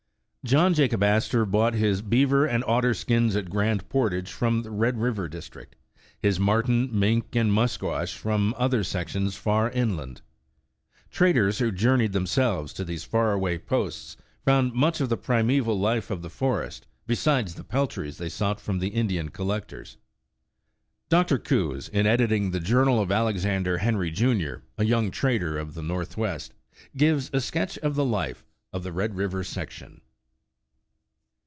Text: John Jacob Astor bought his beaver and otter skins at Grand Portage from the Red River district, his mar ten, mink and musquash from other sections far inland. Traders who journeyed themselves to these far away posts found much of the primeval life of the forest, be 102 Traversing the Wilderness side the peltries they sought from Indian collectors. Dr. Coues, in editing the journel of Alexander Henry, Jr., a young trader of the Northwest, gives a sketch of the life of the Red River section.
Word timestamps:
John 0.43 0.73
Jacob 0.73 1.03
Astor 1.03 1.45
bought 1.45 1.75
his 1.75 2.01
beaver 2.01 2.47
and 2.47 2.63
otter 2.65 2.95
skins 2.95 3.35
at 3.35 3.51
Grand 3.51 3.87
Portage 3.89 4.31
from 4.31 4.63
the 4.63 4.71
Red 4.71 4.97
River 4.97 5.27
district, 5.29 5.75
his 6.19 6.39
mar 6.39 6.63
ten, 6.63 6.89
mink 6.91 7.35
and 7.35 7.53
musquash 7.53 8.17
from 8.17 8.55
other 8.57 8.83
sections 8.83 9.35
far 9.35 9.69
inland. 9.69 10.23
Traders 11.11 11.59
who 11.59 11.71
journeyed 11.71 12.13
themselves 12.13 12.73
to 12.73 12.83
these 12.83 13.03
far 13.03 13.33
away 13.33 13.59
posts 13.59 14.17
found 14.43 14.73
much 14.73 14.99
of 14.99 15.09
the 15.09 15.15
primeval 15.15 15.79
life 15.79 16.09
of 16.09 16.23
the 16.23 16.27
forest, 16.29 16.87
be 17.05 17.13
102 17.13 17.61
Traversing 17.61 17.61
the 17.61 17.61
Wilderness 17.61 17.61
side 17.61 17.61
the 17.61 17.69
peltries 17.69 18.17
they 18.17 18.29
sought 18.29 18.59
from 18.59 18.81
Indian 18.81 19.29
collectors. 19.29 19.97
Dr. 21.09 21.37
Coues, 21.37 21.87
in 21.87 22.07
editing 22.07 22.49
the 22.49 22.59
journel 22.59 22.99
of 22.99 23.11
Alexander 23.11 23.77
Henry, 23.77 24.09
Jr., 24.09 24.63
a 24.79 24.85
young 24.85 25.11
trader 25.11 25.59
of 25.59 25.75
the 25.75 25.83
Northwest, 25.83 26.55
gives 26.97 27.29
a 27.31 27.39
sketch 27.39 27.77
of 27.77 27.93
the 27.93 28.03
life 28.03 28.43
of 28.73 28.81
the 28.81 28.91
Red 28.91 29.13
River 29.15 29.43
section. 29.43 30.01